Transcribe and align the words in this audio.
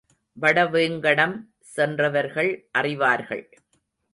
வடவேங்கடம் 0.41 1.35
சென்றவர்கள் 1.59 2.51
அறிவார்கள். 2.77 3.45